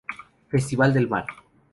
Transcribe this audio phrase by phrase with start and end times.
[0.47, 1.27] Festival del Mar.